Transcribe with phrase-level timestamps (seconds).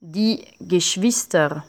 [0.00, 1.64] die Geschwister.